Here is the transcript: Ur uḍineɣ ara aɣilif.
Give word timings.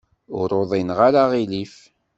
Ur 0.39 0.49
uḍineɣ 0.59 0.99
ara 1.07 1.19
aɣilif. 1.25 1.75